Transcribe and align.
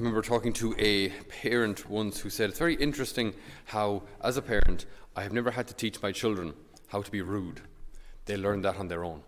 remember 0.00 0.22
talking 0.22 0.54
to 0.54 0.74
a 0.78 1.10
parent 1.28 1.88
once 1.90 2.20
who 2.20 2.30
said, 2.30 2.48
It's 2.48 2.58
very 2.58 2.74
interesting 2.74 3.34
how, 3.66 4.02
as 4.22 4.38
a 4.38 4.42
parent, 4.42 4.86
I 5.14 5.22
have 5.22 5.32
never 5.32 5.50
had 5.50 5.68
to 5.68 5.74
teach 5.74 6.00
my 6.00 6.10
children 6.10 6.54
how 6.88 7.02
to 7.02 7.10
be 7.10 7.20
rude. 7.20 7.60
They 8.24 8.38
learn 8.38 8.62
that 8.62 8.76
on 8.76 8.88
their 8.88 9.04
own. 9.04 9.22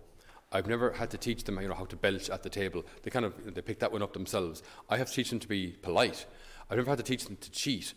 I've 0.50 0.66
never 0.66 0.93
had 0.93 1.11
to 1.11 1.19
teach 1.19 1.45
them 1.45 1.61
you 1.61 1.69
know, 1.69 1.74
how 1.74 1.85
to 1.85 1.96
belch 1.96 2.30
at 2.30 2.43
the 2.43 2.48
table. 2.48 2.85
They 3.03 3.11
kind 3.11 3.27
of 3.27 3.54
they 3.54 3.61
pick 3.61 3.80
that 3.80 3.93
one 3.93 4.03
up 4.03 4.14
themselves. 4.14 4.62
I 4.88 4.96
have 4.96 5.08
to 5.08 5.14
teach 5.14 5.30
them 5.30 5.40
to 5.40 5.48
be 5.48 5.77
polite. 5.83 6.24
I've 6.71 6.79
never 6.79 6.91
had 6.91 6.99
to 6.99 7.04
teach 7.04 7.25
them 7.25 7.37
to 7.37 7.51
cheat. 7.51 7.93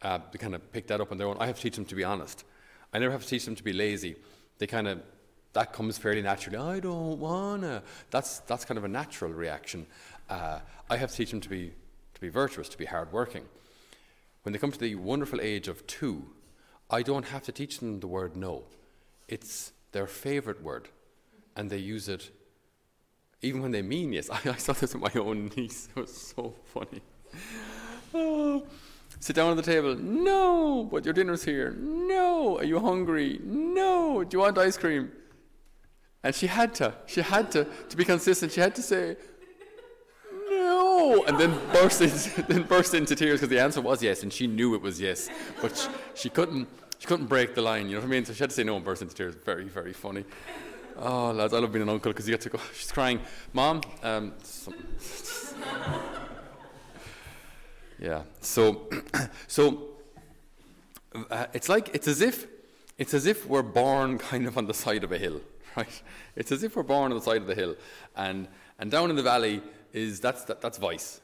Uh, 0.00 0.20
they 0.30 0.38
kind 0.38 0.54
of 0.54 0.72
pick 0.72 0.86
that 0.88 1.00
up 1.00 1.10
on 1.10 1.18
their 1.18 1.26
own. 1.26 1.36
I 1.40 1.46
have 1.46 1.56
to 1.56 1.62
teach 1.62 1.76
them 1.76 1.84
to 1.86 1.94
be 1.96 2.04
honest. 2.04 2.44
I 2.92 3.00
never 3.00 3.12
have 3.12 3.22
to 3.22 3.28
teach 3.28 3.44
them 3.44 3.56
to 3.56 3.64
be 3.64 3.72
lazy. 3.72 4.16
They 4.58 4.68
kind 4.68 4.86
of 4.86 5.02
that 5.52 5.72
comes 5.72 5.98
fairly 5.98 6.22
naturally. 6.22 6.58
I 6.58 6.78
don't 6.78 7.18
wanna. 7.18 7.82
That's 8.10 8.38
that's 8.40 8.64
kind 8.64 8.78
of 8.78 8.84
a 8.84 8.88
natural 8.88 9.32
reaction. 9.32 9.86
Uh, 10.30 10.60
I 10.88 10.96
have 10.96 11.10
to 11.10 11.16
teach 11.16 11.30
them 11.30 11.40
to 11.40 11.48
be 11.48 11.72
to 12.14 12.20
be 12.20 12.28
virtuous, 12.28 12.68
to 12.70 12.78
be 12.78 12.84
hardworking. 12.84 13.44
When 14.42 14.52
they 14.52 14.58
come 14.58 14.72
to 14.72 14.78
the 14.78 14.94
wonderful 14.94 15.40
age 15.40 15.68
of 15.68 15.86
two, 15.86 16.30
I 16.90 17.02
don't 17.02 17.26
have 17.28 17.42
to 17.44 17.52
teach 17.52 17.78
them 17.78 18.00
the 18.00 18.06
word 18.06 18.36
no. 18.36 18.64
It's 19.28 19.72
their 19.92 20.06
favorite 20.06 20.62
word, 20.62 20.88
and 21.56 21.70
they 21.70 21.78
use 21.78 22.08
it 22.08 22.30
even 23.44 23.60
when 23.60 23.72
they 23.72 23.82
mean 23.82 24.12
yes. 24.12 24.30
I, 24.32 24.40
I 24.46 24.56
saw 24.56 24.72
this 24.72 24.94
with 24.94 25.14
my 25.14 25.20
own 25.20 25.50
niece. 25.56 25.88
It 25.94 26.00
was 26.00 26.16
so 26.16 26.54
funny. 26.72 27.02
Oh, 28.12 28.66
sit 29.20 29.36
down 29.36 29.50
at 29.50 29.56
the 29.56 29.70
table. 29.70 29.94
No, 29.96 30.88
but 30.90 31.04
your 31.04 31.14
dinner's 31.14 31.44
here. 31.44 31.76
No, 31.78 32.58
are 32.58 32.64
you 32.64 32.80
hungry? 32.80 33.40
No, 33.44 34.24
do 34.24 34.36
you 34.36 34.40
want 34.40 34.58
ice 34.58 34.76
cream? 34.76 35.12
And 36.22 36.34
she 36.34 36.46
had 36.46 36.74
to, 36.76 36.94
she 37.06 37.20
had 37.20 37.50
to, 37.52 37.66
to 37.90 37.96
be 37.96 38.04
consistent, 38.04 38.52
she 38.52 38.60
had 38.60 38.74
to 38.76 38.82
say, 38.82 39.16
no, 41.04 41.24
and 41.24 41.38
then 41.38 41.58
burst 41.72 42.00
into, 42.00 42.42
then 42.48 42.62
burst 42.62 42.94
into 42.94 43.14
tears 43.14 43.40
because 43.40 43.48
the 43.48 43.60
answer 43.60 43.80
was 43.80 44.02
yes, 44.02 44.22
and 44.22 44.32
she 44.32 44.46
knew 44.46 44.74
it 44.74 44.82
was 44.82 45.00
yes, 45.00 45.28
but 45.60 45.76
she, 45.76 45.88
she, 46.14 46.30
couldn't, 46.30 46.68
she 46.98 47.06
couldn't 47.06 47.26
break 47.26 47.54
the 47.54 47.62
line. 47.62 47.88
You 47.88 47.94
know 47.94 48.00
what 48.00 48.06
I 48.06 48.10
mean? 48.10 48.24
So 48.24 48.32
she 48.32 48.40
had 48.40 48.50
to 48.50 48.56
say 48.56 48.64
no 48.64 48.76
and 48.76 48.84
burst 48.84 49.02
into 49.02 49.14
tears. 49.14 49.34
Very, 49.34 49.64
very 49.64 49.92
funny. 49.92 50.24
Oh, 50.96 51.32
lads, 51.32 51.52
I 51.52 51.58
love 51.58 51.72
being 51.72 51.82
an 51.82 51.88
uncle 51.88 52.12
because 52.12 52.28
you 52.28 52.32
get 52.32 52.40
to 52.42 52.50
go. 52.50 52.60
She's 52.74 52.92
crying, 52.92 53.20
Mom. 53.52 53.80
Um, 54.02 54.32
yeah. 57.98 58.22
So, 58.40 58.88
so 59.48 59.88
uh, 61.30 61.46
it's 61.52 61.68
like 61.68 61.94
it's 61.94 62.08
as 62.08 62.20
if 62.20 62.46
it's 62.96 63.12
as 63.12 63.26
if 63.26 63.46
we're 63.46 63.62
born 63.62 64.18
kind 64.18 64.46
of 64.46 64.56
on 64.56 64.66
the 64.66 64.74
side 64.74 65.02
of 65.02 65.10
a 65.10 65.18
hill 65.18 65.40
right? 65.76 66.02
It's 66.36 66.52
as 66.52 66.62
if 66.62 66.76
we're 66.76 66.82
born 66.82 67.12
on 67.12 67.18
the 67.18 67.24
side 67.24 67.38
of 67.38 67.46
the 67.46 67.54
hill, 67.54 67.76
and 68.16 68.48
and 68.78 68.90
down 68.90 69.10
in 69.10 69.16
the 69.16 69.22
valley 69.22 69.62
is 69.94 70.20
that's 70.20 70.44
that, 70.44 70.60
that's 70.60 70.76
vice, 70.76 71.22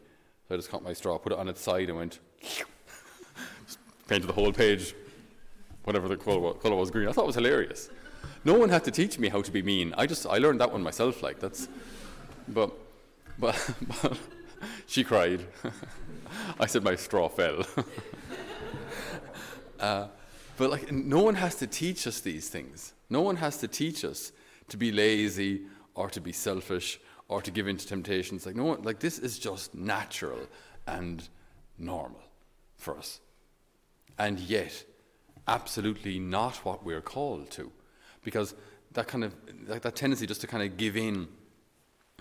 So 0.48 0.54
I 0.54 0.58
just 0.58 0.70
caught 0.70 0.82
my 0.82 0.92
straw, 0.92 1.16
put 1.18 1.32
it 1.32 1.38
on 1.38 1.48
its 1.48 1.62
side, 1.62 1.88
and 1.88 1.96
went 1.96 2.18
painted 4.08 4.26
the 4.26 4.32
whole 4.32 4.52
page, 4.52 4.94
whatever 5.88 6.06
the 6.06 6.16
color, 6.16 6.52
color 6.54 6.76
was 6.76 6.90
green. 6.90 7.08
I 7.08 7.12
thought 7.12 7.24
it 7.24 7.32
was 7.34 7.40
hilarious. 7.42 7.90
No 8.44 8.54
one 8.54 8.68
had 8.68 8.84
to 8.84 8.90
teach 8.90 9.18
me 9.18 9.28
how 9.28 9.42
to 9.42 9.50
be 9.50 9.62
mean. 9.62 9.94
I 9.96 10.06
just 10.06 10.26
I 10.26 10.38
learned 10.38 10.60
that 10.60 10.70
one 10.70 10.82
myself. 10.82 11.22
Like 11.22 11.40
that's, 11.40 11.66
but 12.46 12.70
but, 13.38 13.56
but 14.02 14.18
she 14.86 15.02
cried. 15.02 15.46
I 16.60 16.66
said 16.66 16.84
my 16.84 16.96
straw 16.96 17.28
fell. 17.28 17.60
uh, 19.80 20.08
but 20.56 20.70
like, 20.70 20.92
no 20.92 21.22
one 21.22 21.36
has 21.36 21.54
to 21.56 21.66
teach 21.66 22.06
us 22.06 22.20
these 22.20 22.48
things. 22.48 22.92
No 23.08 23.22
one 23.22 23.36
has 23.36 23.58
to 23.58 23.68
teach 23.68 24.04
us 24.04 24.32
to 24.68 24.76
be 24.76 24.92
lazy 24.92 25.62
or 25.94 26.10
to 26.10 26.20
be 26.20 26.32
selfish 26.32 27.00
or 27.28 27.40
to 27.40 27.50
give 27.50 27.68
in 27.68 27.76
to 27.76 27.86
temptations. 27.86 28.44
Like 28.44 28.56
no 28.56 28.64
one, 28.64 28.82
like 28.82 28.98
this 28.98 29.18
is 29.18 29.38
just 29.38 29.74
natural 29.74 30.40
and 30.86 31.26
normal 31.78 32.22
for 32.76 32.98
us. 32.98 33.20
And 34.18 34.40
yet, 34.40 34.84
absolutely 35.48 36.18
not 36.18 36.56
what 36.64 36.84
we're 36.84 37.00
called 37.00 37.50
to, 37.52 37.72
because 38.22 38.54
that 38.92 39.08
kind 39.08 39.24
of 39.24 39.34
like 39.66 39.82
that 39.82 39.96
tendency 39.96 40.26
just 40.26 40.40
to 40.42 40.46
kind 40.46 40.62
of 40.62 40.76
give 40.76 40.96
in 40.96 41.28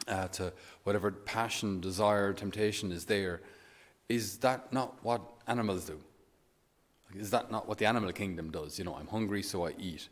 uh, 0.08 0.28
to 0.30 0.54
whatever 0.84 1.12
passion, 1.12 1.80
desire, 1.80 2.34
temptation 2.34 2.92
is 2.92 3.06
there, 3.06 3.42
is 4.10 4.38
that 4.38 4.72
not 4.72 5.04
what 5.04 5.22
animals 5.48 5.86
do? 5.86 6.00
Is 7.16 7.30
that 7.32 7.52
not 7.52 7.68
what 7.68 7.78
the 7.78 7.86
animal 7.86 8.12
kingdom 8.12 8.52
does? 8.52 8.78
You 8.78 8.86
know, 8.86 8.96
I'm 8.96 9.08
hungry, 9.08 9.44
so 9.44 9.66
I 9.66 9.74
eat. 9.80 10.10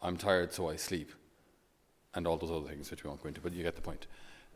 I'm 0.00 0.16
tired, 0.16 0.52
so 0.52 0.68
I 0.68 0.76
sleep. 0.76 1.12
And 2.14 2.26
all 2.26 2.36
those 2.36 2.50
other 2.50 2.68
things 2.68 2.90
which 2.90 3.04
we 3.04 3.08
won't 3.08 3.22
go 3.22 3.28
into, 3.28 3.40
but 3.40 3.52
you 3.52 3.62
get 3.62 3.76
the 3.76 3.82
point. 3.82 4.06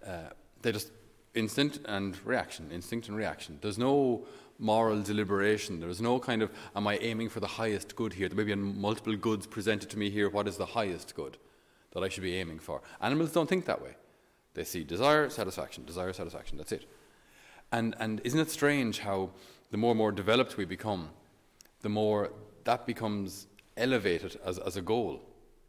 Uh, 0.07 0.31
they 0.63 0.73
just 0.73 0.91
instinct 1.35 1.79
and 1.87 2.19
reaction, 2.27 2.71
instinct 2.73 3.09
and 3.09 3.17
reaction. 3.17 3.59
There's 3.61 3.79
no 3.79 4.27
moral 4.59 5.03
deliberation. 5.03 5.81
There's 5.81 6.01
no 6.01 6.19
kind 6.19 6.43
of, 6.43 6.51
am 6.75 6.87
I 6.87 6.99
aiming 6.99 7.29
for 7.29 7.41
the 7.41 7.47
highest 7.47 7.97
good 7.97 8.15
here? 8.15 8.29
There 8.29 8.37
may 8.37 8.45
be 8.45 8.55
multiple 8.55 9.17
goods 9.17 9.47
presented 9.47 9.91
to 9.91 9.99
me 9.99 10.11
here. 10.11 10.29
What 10.29 10.49
is 10.49 10.57
the 10.57 10.67
highest 10.67 11.15
good 11.15 11.37
that 11.93 12.03
I 12.03 12.09
should 12.09 12.23
be 12.23 12.37
aiming 12.37 12.59
for? 12.59 12.83
Animals 13.01 13.33
don't 13.33 13.49
think 13.49 13.67
that 13.67 13.83
way. 13.83 13.97
They 14.55 14.65
see 14.65 14.85
desire, 14.85 15.29
satisfaction, 15.29 15.85
desire, 15.85 16.13
satisfaction. 16.13 16.57
That's 16.57 16.73
it. 16.73 16.87
And, 17.73 17.95
and 17.99 18.21
isn't 18.25 18.41
it 18.41 18.51
strange 18.51 19.01
how 19.01 19.31
the 19.71 19.77
more 19.77 19.91
and 19.91 19.99
more 19.99 20.13
developed 20.13 20.57
we 20.57 20.65
become, 20.65 21.11
the 21.83 21.89
more 21.89 22.33
that 22.65 22.87
becomes 22.87 23.47
elevated 23.77 24.39
as, 24.45 24.59
as 24.59 24.77
a 24.77 24.83
goal. 24.83 25.21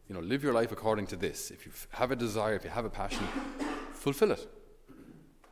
You 0.08 0.16
know, 0.16 0.22
live 0.22 0.44
your 0.44 0.54
life 0.54 0.72
according 0.72 1.08
to 1.08 1.16
this. 1.16 1.52
If 1.52 1.66
you 1.66 1.72
have 1.92 2.12
a 2.12 2.16
desire, 2.16 2.56
if 2.56 2.64
you 2.64 2.70
have 2.70 2.86
a 2.86 2.90
passion, 2.90 3.28
fulfill 3.94 4.32
it. 4.32 4.48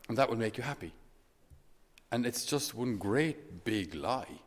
And 0.07 0.17
that 0.17 0.29
will 0.29 0.37
make 0.37 0.57
you 0.57 0.63
happy. 0.63 0.93
And 2.15 2.25
it's 2.25 2.45
just 2.45 2.73
one 2.73 2.95
great 2.95 3.65
big 3.65 3.93
lie. 3.93 4.39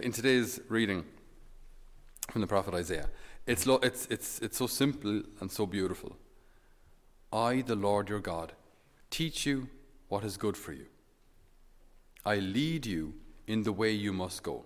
In 0.00 0.12
today's 0.12 0.60
reading 0.68 1.04
from 2.30 2.40
the 2.40 2.46
prophet 2.46 2.72
Isaiah, 2.72 3.08
it's, 3.48 3.66
lo- 3.66 3.80
it's, 3.82 4.06
it's, 4.06 4.38
it's 4.38 4.58
so 4.58 4.68
simple 4.68 5.22
and 5.40 5.50
so 5.50 5.66
beautiful. 5.66 6.16
I, 7.32 7.62
the 7.62 7.74
Lord 7.74 8.08
your 8.08 8.20
God, 8.20 8.52
teach 9.10 9.44
you 9.44 9.70
what 10.06 10.22
is 10.22 10.36
good 10.36 10.56
for 10.56 10.72
you. 10.72 10.86
I 12.24 12.36
lead 12.36 12.86
you 12.86 13.14
in 13.48 13.64
the 13.64 13.72
way 13.72 13.90
you 13.90 14.12
must 14.12 14.44
go. 14.44 14.64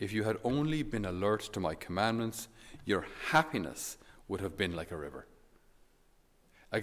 If 0.00 0.12
you 0.12 0.24
had 0.24 0.38
only 0.42 0.82
been 0.82 1.04
alert 1.04 1.42
to 1.52 1.60
my 1.60 1.76
commandments, 1.76 2.48
your 2.84 3.06
happiness 3.28 3.96
would 4.26 4.40
have 4.40 4.56
been 4.56 4.74
like 4.74 4.90
a 4.90 4.96
river. 4.96 5.28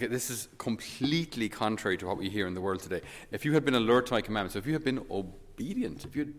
This 0.00 0.30
is 0.30 0.48
completely 0.58 1.48
contrary 1.48 1.96
to 1.98 2.06
what 2.06 2.18
we 2.18 2.28
hear 2.28 2.46
in 2.46 2.54
the 2.54 2.60
world 2.60 2.80
today. 2.80 3.00
If 3.30 3.44
you 3.44 3.52
had 3.52 3.64
been 3.64 3.74
alert 3.74 4.06
to 4.06 4.14
my 4.14 4.20
commandments, 4.20 4.56
if 4.56 4.66
you 4.66 4.72
had 4.72 4.84
been 4.84 5.04
obedient, 5.10 6.04
if 6.04 6.16
you 6.16 6.24
had 6.24 6.34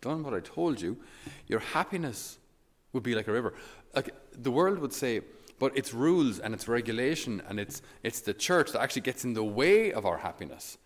done 0.00 0.22
what 0.22 0.34
I 0.34 0.40
told 0.40 0.80
you, 0.80 0.96
your 1.46 1.60
happiness 1.60 2.38
would 2.92 3.02
be 3.02 3.14
like 3.14 3.28
a 3.28 3.32
river. 3.32 3.54
Like 3.94 4.14
the 4.32 4.50
world 4.50 4.78
would 4.78 4.92
say, 4.92 5.22
But 5.58 5.76
it's 5.76 5.92
rules 5.92 6.38
and 6.38 6.54
it's 6.54 6.68
regulation 6.68 7.42
and 7.48 7.58
it's, 7.58 7.82
it's 8.02 8.20
the 8.20 8.34
church 8.34 8.72
that 8.72 8.80
actually 8.80 9.02
gets 9.02 9.24
in 9.24 9.34
the 9.34 9.44
way 9.44 9.92
of 9.92 10.06
our 10.06 10.18
happiness. 10.18 10.78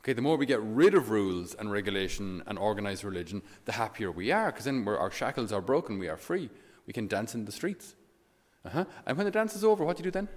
Okay, 0.00 0.12
the 0.12 0.22
more 0.22 0.36
we 0.36 0.46
get 0.46 0.60
rid 0.62 0.94
of 0.94 1.10
rules 1.10 1.54
and 1.54 1.70
regulation 1.70 2.42
and 2.46 2.58
organized 2.58 3.04
religion, 3.04 3.42
the 3.64 3.72
happier 3.72 4.10
we 4.10 4.32
are, 4.32 4.50
because 4.50 4.64
then 4.64 4.86
our 4.88 5.10
shackles 5.10 5.52
are 5.52 5.60
broken, 5.60 5.98
we 5.98 6.08
are 6.08 6.16
free. 6.16 6.50
We 6.86 6.92
can 6.92 7.06
dance 7.06 7.34
in 7.34 7.44
the 7.44 7.52
streets. 7.52 7.94
Uh-huh. 8.64 8.84
And 9.06 9.16
when 9.16 9.24
the 9.24 9.30
dance 9.30 9.54
is 9.54 9.64
over, 9.64 9.84
what 9.84 9.96
do 9.96 10.00
you 10.00 10.04
do 10.04 10.10
then? 10.10 10.28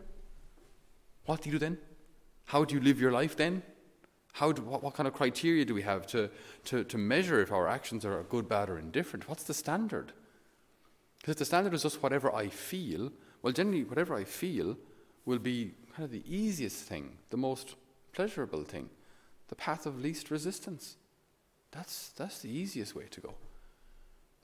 What 1.32 1.44
do 1.44 1.50
you 1.50 1.54
do 1.54 1.60
then? 1.60 1.78
How 2.44 2.66
do 2.66 2.76
you 2.76 2.82
live 2.82 3.00
your 3.00 3.14
life 3.14 3.38
then? 3.38 3.64
How 4.34 4.52
do, 4.52 4.64
what, 4.64 4.84
what 4.84 4.96
kind 4.96 5.08
of 5.08 5.14
criteria 5.14 5.64
do 5.64 5.74
we 5.74 5.82
have 5.82 6.06
to, 6.08 6.30
to, 6.66 6.84
to 6.84 6.98
measure 6.98 7.40
if 7.40 7.54
our 7.54 7.70
actions 7.70 8.04
are 8.04 8.22
good, 8.24 8.50
bad, 8.50 8.70
or 8.70 8.78
indifferent? 8.78 9.30
What's 9.30 9.44
the 9.44 9.54
standard? 9.54 10.12
Because 11.20 11.36
if 11.36 11.38
the 11.38 11.46
standard 11.46 11.74
is 11.74 11.84
just 11.84 12.04
whatever 12.04 12.36
I 12.36 12.50
feel, 12.50 13.14
well, 13.42 13.54
generally, 13.54 13.86
whatever 13.86 14.14
I 14.14 14.26
feel 14.26 14.76
will 15.26 15.40
be 15.40 15.72
kind 15.96 16.04
of 16.04 16.12
the 16.12 16.24
easiest 16.28 16.84
thing, 16.84 17.18
the 17.30 17.38
most 17.38 17.76
pleasurable 18.12 18.66
thing, 18.66 18.90
the 19.48 19.56
path 19.56 19.86
of 19.86 20.02
least 20.02 20.32
resistance. 20.32 20.98
That's, 21.72 22.10
that's 22.10 22.40
the 22.40 22.50
easiest 22.50 22.94
way 22.94 23.06
to 23.10 23.22
go. 23.22 23.36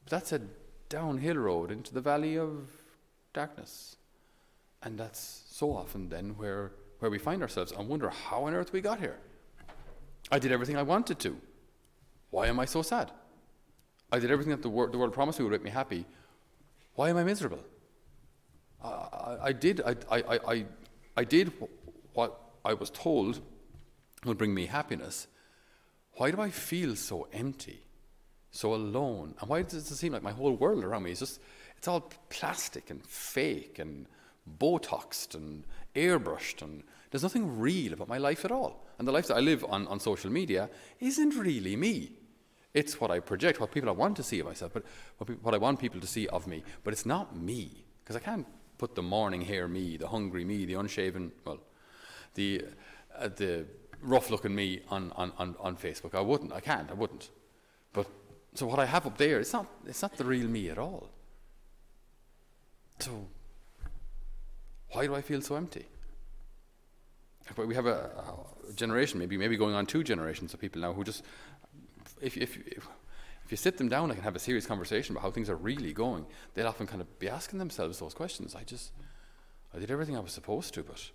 But 0.06 0.12
that's 0.12 0.32
a 0.32 0.40
downhill 0.88 1.36
road 1.36 1.70
into 1.70 1.94
the 1.94 2.00
valley 2.00 2.38
of 2.38 2.70
darkness. 3.34 3.98
And 4.88 4.98
that's 4.98 5.44
so 5.50 5.74
often 5.74 6.08
then 6.08 6.38
where, 6.38 6.72
where 7.00 7.12
we 7.12 7.18
find 7.20 7.42
ourselves 7.42 7.74
and 7.74 7.90
wonder 7.90 8.10
how 8.10 8.46
on 8.46 8.54
earth 8.54 8.72
we 8.72 8.80
got 8.80 9.02
here. 9.02 9.18
I 10.32 10.40
did 10.40 10.54
everything 10.54 10.78
I 10.78 10.84
wanted 10.84 11.20
to. 11.20 11.36
Why 12.30 12.48
am 12.48 12.58
I 12.58 12.64
so 12.64 12.82
sad? 12.82 13.12
I 14.14 14.20
did 14.20 14.32
everything 14.32 14.52
that 14.52 14.62
the, 14.62 14.70
wor- 14.70 14.88
the 14.88 14.98
world 14.98 15.12
promised 15.12 15.40
me 15.40 15.44
would 15.44 15.52
make 15.52 15.66
me 15.66 15.72
happy. 15.72 16.06
Why 16.96 17.10
am 17.10 17.18
I 17.18 17.26
miserable? 17.26 17.66
I, 18.82 18.88
I, 18.88 19.38
I 19.48 19.52
did, 19.52 19.82
I, 19.82 19.96
I, 20.10 20.40
I, 20.54 20.66
I 21.18 21.24
did 21.26 21.52
what 22.14 22.40
I 22.64 22.74
was 22.74 22.90
told 22.90 23.42
would 24.24 24.38
bring 24.38 24.54
me 24.54 24.68
happiness. 24.68 25.28
Why 26.14 26.32
do 26.32 26.40
I 26.40 26.50
feel 26.50 26.96
so 26.96 27.28
empty, 27.34 27.84
so 28.52 28.74
alone? 28.74 29.36
And 29.42 29.50
why 29.50 29.64
does 29.64 29.92
it 29.92 29.96
seem 29.98 30.14
like 30.14 30.24
my 30.24 30.32
whole 30.32 30.54
world 30.54 30.86
around 30.86 31.04
me 31.04 31.12
is 31.12 31.20
just, 31.20 31.42
it's 31.76 31.90
all 31.90 32.10
plastic 32.30 32.90
and 32.90 33.06
fake 33.06 33.80
and 33.80 34.08
Botoxed 34.60 35.36
and 35.36 35.66
airbrushed, 35.96 36.62
and 36.62 36.84
there's 37.12 37.24
nothing 37.24 37.60
real 37.60 37.94
about 37.94 38.08
my 38.08 38.18
life 38.18 38.46
at 38.46 38.52
all. 38.52 38.86
And 39.00 39.08
the 39.08 39.12
life 39.12 39.28
that 39.28 39.38
I 39.38 39.40
live 39.40 39.64
on, 39.66 39.88
on 39.88 40.00
social 40.00 40.32
media 40.32 40.70
isn't 41.00 41.36
really 41.36 41.76
me. 41.76 42.12
It's 42.74 43.00
what 43.00 43.12
I 43.12 43.20
project, 43.20 43.60
what 43.60 43.72
people 43.72 43.90
I 43.90 43.94
want 43.94 44.18
to 44.18 44.24
see 44.24 44.40
of 44.40 44.46
myself, 44.46 44.74
but 44.74 44.84
what, 45.18 45.44
what 45.44 45.54
I 45.54 45.58
want 45.58 45.80
people 45.80 46.00
to 46.00 46.08
see 46.08 46.28
of 46.28 46.48
me. 46.48 46.64
But 46.84 46.94
it's 46.94 47.06
not 47.06 47.36
me, 47.36 47.86
because 48.04 48.16
I 48.16 48.20
can't 48.20 48.46
put 48.78 48.96
the 48.96 49.02
morning 49.02 49.42
hair 49.42 49.68
me, 49.68 49.98
the 49.98 50.08
hungry 50.08 50.46
me, 50.46 50.66
the 50.66 50.76
unshaven, 50.76 51.32
well, 51.46 51.60
the, 52.36 52.66
uh, 53.18 53.30
the 53.30 53.66
rough 54.02 54.30
looking 54.30 54.54
me 54.54 54.82
on, 54.90 55.12
on, 55.16 55.32
on, 55.38 55.56
on 55.60 55.76
Facebook. 55.76 56.14
I 56.14 56.22
wouldn't, 56.22 56.54
I 56.54 56.60
can't, 56.60 56.90
I 56.92 56.94
wouldn't. 56.94 57.30
But 57.94 58.08
so 58.54 58.68
what 58.68 58.80
I 58.80 58.86
have 58.86 59.08
up 59.08 59.18
there, 59.18 59.40
it's 59.40 59.54
not, 59.54 59.66
it's 59.86 60.02
not 60.02 60.16
the 60.18 60.26
real 60.26 60.48
me 60.48 60.70
at 60.70 60.78
all. 60.78 61.10
So 63.00 63.28
why 64.92 65.06
do 65.06 65.16
I 65.16 65.22
feel 65.22 65.42
so 65.42 65.56
empty? 65.56 65.86
But 67.56 67.68
we 67.68 67.76
have 67.76 67.86
a, 67.86 68.12
a, 68.70 68.74
generation, 68.74 69.20
maybe 69.20 69.38
maybe 69.38 69.56
going 69.56 69.74
on 69.74 69.86
two 69.86 70.04
generations 70.04 70.54
of 70.54 70.60
people 70.60 70.82
now 70.82 70.94
who 70.94 71.04
just, 71.04 71.24
if, 72.22 72.36
if, 72.36 72.58
if, 72.58 72.88
if 73.46 73.52
you 73.52 73.58
sit 73.58 73.78
them 73.78 73.88
down 73.88 74.12
and 74.12 74.22
have 74.22 74.36
a 74.36 74.40
serious 74.40 74.66
conversation 74.66 75.16
about 75.16 75.24
how 75.24 75.32
things 75.32 75.50
are 75.50 75.56
really 75.56 75.94
going, 75.94 76.26
they'll 76.54 76.68
often 76.68 76.88
kind 76.88 77.02
of 77.02 77.20
be 77.20 77.30
asking 77.30 77.60
themselves 77.60 78.00
those 78.00 78.14
questions. 78.14 78.56
I 78.56 78.64
just, 78.64 78.92
I 79.74 79.80
did 79.80 79.92
everything 79.92 80.18
I 80.18 80.20
was 80.20 80.34
supposed 80.34 80.74
to, 80.74 80.84
but 80.84 81.10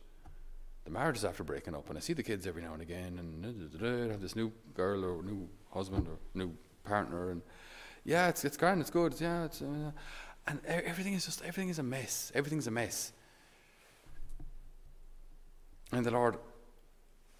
the 0.85 0.91
marriage 0.91 1.17
is 1.17 1.25
after 1.25 1.45
breaking 1.45 1.75
up, 1.75 1.89
and 1.89 1.99
I 1.99 2.01
see 2.01 2.15
the 2.15 2.23
kids 2.23 2.47
every 2.47 2.63
now 2.63 2.73
and 2.73 2.83
again, 2.83 3.19
and 3.19 3.85
I 3.85 4.13
have 4.13 4.21
this 4.21 4.35
new 4.35 4.51
girl 4.75 5.05
or 5.05 5.23
new 5.23 5.49
husband 5.71 6.09
or 6.09 6.17
new 6.35 6.53
partner, 6.85 7.31
and 7.31 7.43
yeah, 8.05 8.29
it's 8.29 8.45
it's 8.45 8.57
grand, 8.57 8.81
it's 8.81 8.91
good, 8.91 9.15
yeah, 9.21 9.45
it's, 9.45 9.63
uh, 9.63 9.93
and 10.47 10.61
everything 10.67 11.15
is 11.15 11.25
just 11.25 11.43
everything 11.43 11.69
is 11.69 11.79
a 11.79 11.85
mess. 11.85 12.33
Everything's 12.35 12.67
a 12.67 12.71
mess. 12.71 13.13
And 15.93 16.05
the 16.05 16.11
Lord 16.11 16.39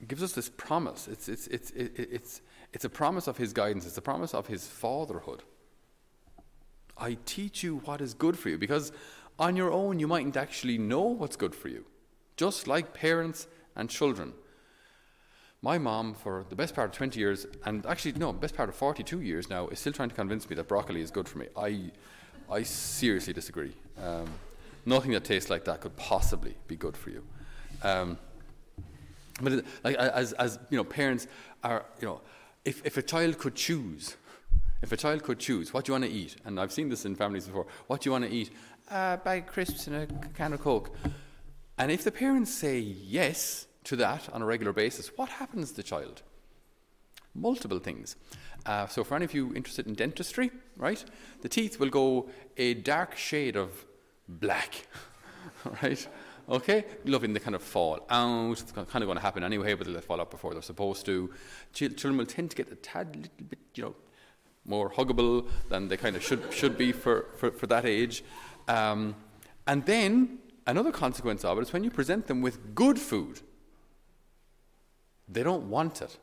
gives 0.07 0.23
us 0.23 0.33
this 0.33 0.49
promise. 0.49 1.09
It's, 1.09 1.29
it's, 1.29 1.47
it's, 1.49 1.71
it's, 1.75 2.41
it's 2.73 2.85
a 2.85 2.91
promise 2.91 3.27
of 3.27 3.37
His 3.37 3.53
guidance, 3.53 3.87
it's 3.87 3.99
a 3.99 4.03
promise 4.03 4.35
of 4.35 4.47
His 4.47 4.67
fatherhood. 4.67 5.43
I 6.99 7.17
teach 7.25 7.63
you 7.63 7.79
what 7.85 8.01
is 8.01 8.15
good 8.15 8.39
for 8.39 8.51
you 8.51 8.59
because 8.59 8.93
on 9.39 9.57
your 9.57 9.73
own 9.73 9.99
you 9.99 10.07
mightn't 10.07 10.37
actually 10.37 10.79
know 10.79 11.03
what's 11.03 11.37
good 11.37 11.55
for 11.55 11.69
you, 11.69 11.85
just 12.37 12.69
like 12.69 12.95
parents 12.95 13.47
and 13.75 13.89
children. 13.89 14.35
My 15.63 15.79
mom, 15.79 16.15
for 16.15 16.45
the 16.49 16.57
best 16.57 16.75
part 16.75 16.91
of 16.91 16.97
20 16.97 17.19
years, 17.19 17.47
and 17.65 17.87
actually, 17.87 18.13
no, 18.15 18.33
best 18.33 18.57
part 18.57 18.69
of 18.69 18.75
42 18.75 19.21
years 19.21 19.49
now, 19.49 19.69
is 19.69 19.79
still 19.79 19.93
trying 19.93 20.09
to 20.09 20.15
convince 20.15 20.51
me 20.51 20.57
that 20.57 20.67
broccoli 20.67 21.01
is 21.01 21.13
good 21.13 21.29
for 21.29 21.39
me. 21.39 21.47
I, 21.57 21.93
I 22.51 22.65
seriously 22.65 23.33
disagree. 23.33 23.73
Um, 24.03 24.27
nothing 24.85 25.13
that 25.13 25.23
tastes 25.23 25.51
like 25.51 25.65
that 25.67 25.81
could 25.81 25.97
possibly 25.97 26.57
be 26.67 26.75
good 26.75 26.97
for 26.97 27.11
you. 27.11 27.23
Um, 27.85 28.19
but 29.43 29.65
like 29.85 29.97
as 29.97 30.33
as 30.35 30.59
you 30.71 30.77
know, 30.77 30.85
parents 30.85 31.27
are 31.63 31.85
you 32.01 32.07
know, 32.07 32.21
if 32.65 32.85
if 32.85 32.97
a 32.97 33.03
child 33.03 33.39
could 33.39 33.55
choose, 33.55 34.17
if 34.83 34.93
a 34.93 34.97
child 34.97 35.23
could 35.23 35.39
choose, 35.39 35.73
what 35.73 35.85
do 35.85 35.91
you 35.91 35.95
want 35.95 36.05
to 36.05 36.11
eat? 36.11 36.37
And 36.45 36.59
I've 36.59 36.73
seen 36.73 36.89
this 36.89 37.05
in 37.05 37.15
families 37.15 37.47
before. 37.47 37.67
What 37.87 38.01
do 38.01 38.09
you 38.09 38.13
want 38.13 38.25
to 38.25 38.31
eat? 38.31 38.51
Uh, 38.91 39.17
bag 39.19 39.45
of 39.45 39.49
crisps 39.49 39.87
and 39.87 39.97
a 39.97 40.07
can 40.35 40.53
of 40.53 40.61
coke. 40.61 40.95
And 41.79 41.91
if 41.91 42.05
the 42.05 42.13
parents 42.13 42.53
say 42.53 42.79
yes 42.79 43.67
to 43.85 43.97
that 43.97 44.29
on 44.33 44.43
a 44.43 44.45
regular 44.45 44.73
basis, 44.73 45.11
what 45.17 45.29
happens 45.29 45.71
to 45.71 45.77
the 45.77 45.83
child? 45.83 46.23
Multiple 47.35 47.79
things. 47.79 48.17
Uh, 48.67 48.87
so, 48.87 49.03
for 49.03 49.17
any 49.17 49.25
of 49.25 49.35
you 49.35 49.55
interested 49.55 49.87
in 49.87 49.95
dentistry, 49.95 50.51
right, 50.77 51.03
the 51.41 51.49
teeth 51.49 51.81
will 51.81 51.89
go 51.89 52.29
a 52.57 52.75
dark 52.75 53.17
shade 53.17 53.57
of 53.57 53.85
black, 54.29 54.87
right? 55.83 56.07
Okay? 56.49 56.85
Loving 57.05 57.33
the 57.33 57.41
kind 57.41 57.55
of 57.55 57.63
fall 57.63 58.01
out. 58.11 58.61
It's 58.61 58.73
kind 58.73 58.87
of 58.87 59.07
going 59.07 59.17
to 59.17 59.23
happen 59.23 59.45
anyway, 59.45 59.75
but 59.75 59.87
they'll 59.87 60.01
fall 60.01 60.21
out 60.21 60.31
before 60.31 60.53
they're 60.53 60.63
supposed 60.63 61.07
to. 61.07 61.31
children 61.73 62.17
will 62.17 62.27
tend 62.27 62.51
to 62.51 62.57
get 62.57 62.71
a 62.71 62.77
tad 62.77 63.17
little 63.17 63.47
bit, 63.49 63.59
you 63.75 63.85
know, 63.85 63.95
more 64.65 64.91
huggable 64.91 65.49
than 65.69 65.89
they 65.89 65.97
kind 65.97 66.15
of 66.17 66.23
should, 66.23 66.53
should 66.53 66.79
be 66.79 66.93
for, 66.93 67.27
for, 67.37 67.51
for 67.51 67.67
that 67.67 67.85
age. 67.85 68.23
Um, 68.69 69.17
and 69.67 69.85
then 69.87 70.39
another 70.67 70.93
consequence 70.93 71.45
of 71.45 71.59
it 71.59 71.63
is 71.63 71.73
when 71.73 71.85
you 71.85 71.91
present 71.91 72.27
them 72.27 72.43
with 72.43 72.75
good 72.75 72.99
food, 72.99 73.41
they 75.29 75.43
don't 75.43 75.69
want 75.69 76.03
it. 76.03 76.19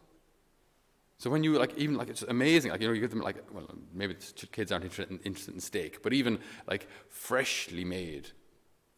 So 1.18 1.30
when 1.30 1.44
you 1.44 1.58
like, 1.58 1.78
even 1.78 1.96
like 1.96 2.08
it's 2.08 2.22
amazing. 2.24 2.72
Like 2.72 2.82
you 2.82 2.88
know, 2.88 2.94
you 2.94 3.02
give 3.02 3.10
them 3.10 3.20
like, 3.20 3.44
well, 3.54 3.68
maybe 3.94 4.16
kids 4.54 4.72
aren't 4.72 4.86
interested 4.86 5.12
in, 5.12 5.20
interested 5.26 5.54
in 5.54 5.60
steak, 5.60 6.02
but 6.02 6.14
even 6.14 6.40
like 6.66 6.88
freshly 7.10 7.84
made 7.84 8.30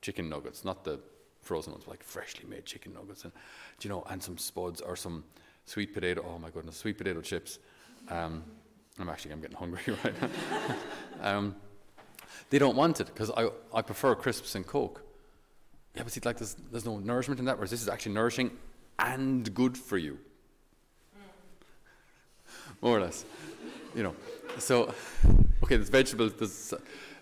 chicken 0.02 0.30
nuggets, 0.30 0.64
not 0.64 0.84
the 0.84 1.00
frozen 1.42 1.74
ones, 1.74 1.88
like 1.88 2.04
freshly 2.04 2.48
made 2.48 2.66
chicken 2.66 2.94
nuggets, 2.94 3.24
and 3.24 3.34
you 3.82 3.90
know, 3.90 4.04
and 4.10 4.22
some 4.22 4.38
spuds 4.38 4.82
or 4.82 4.96
some 4.96 5.24
sweet 5.66 5.94
potato. 5.94 6.26
Oh 6.28 6.40
my 6.40 6.50
goodness, 6.50 6.78
sweet 6.78 6.98
potato 6.98 7.22
chips. 7.22 7.60
Um, 8.10 8.44
I'm 9.00 9.10
actually 9.10 9.32
I'm 9.32 9.42
getting 9.42 9.58
hungry 9.58 9.82
right 10.04 10.14
now. 10.22 11.38
um, 11.38 11.56
they 12.50 12.60
don't 12.60 12.76
want 12.76 13.00
it 13.00 13.08
because 13.08 13.32
I 13.32 13.50
I 13.74 13.82
prefer 13.82 14.16
crisps 14.16 14.56
and 14.56 14.66
coke. 14.66 15.04
Yeah, 15.96 16.04
but 16.04 16.12
see, 16.12 16.22
like 16.24 16.38
there's 16.38 16.56
there's 16.72 16.86
no 16.86 17.00
nourishment 17.00 17.40
in 17.40 17.46
that. 17.46 17.58
Whereas 17.58 17.72
this 17.72 17.82
is 17.82 17.90
actually 17.90 18.14
nourishing 18.14 18.52
and 19.00 19.54
good 19.54 19.78
for 19.78 19.98
you, 19.98 20.20
more 22.82 22.98
or 22.98 23.02
less. 23.02 23.26
You 23.96 24.04
know, 24.04 24.16
so 24.58 24.94
okay, 25.64 25.76
there's 25.78 25.90
vegetables. 25.90 26.34
There's 26.34 26.74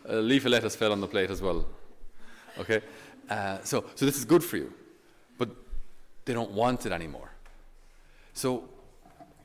a 0.06 0.16
leaf 0.16 0.46
of 0.46 0.52
lettuce 0.52 0.76
fell 0.76 0.92
on 0.92 1.02
the 1.02 1.08
plate 1.08 1.30
as 1.30 1.42
well. 1.42 1.66
Okay? 2.60 2.82
Uh, 3.30 3.60
so, 3.64 3.86
so 3.96 4.06
this 4.06 4.18
is 4.18 4.26
good 4.26 4.44
for 4.44 4.58
you, 4.58 4.74
but 5.38 5.50
they 6.26 6.34
don't 6.34 6.52
want 6.52 6.86
it 6.86 6.92
anymore. 6.92 7.32
So 8.34 8.64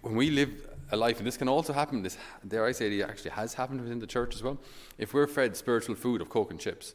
when 0.00 0.16
we 0.16 0.30
live 0.30 0.68
a 0.90 0.96
life, 0.96 1.18
and 1.18 1.26
this 1.26 1.36
can 1.36 1.48
also 1.48 1.72
happen, 1.72 2.02
this, 2.02 2.16
dare 2.46 2.64
I 2.64 2.72
say, 2.72 2.98
it 2.98 3.02
actually 3.02 3.32
has 3.32 3.54
happened 3.54 3.80
within 3.82 3.98
the 3.98 4.06
church 4.06 4.34
as 4.34 4.42
well. 4.42 4.58
If 4.98 5.12
we're 5.12 5.26
fed 5.26 5.56
spiritual 5.56 5.94
food 5.94 6.20
of 6.20 6.28
coke 6.28 6.50
and 6.50 6.60
chips, 6.60 6.94